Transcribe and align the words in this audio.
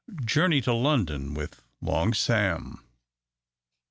JOURNEY 0.25 0.61
TO 0.61 0.73
LONDON 0.73 1.35
WITH 1.35 1.61
LONG 1.79 2.15
SAM. 2.15 2.81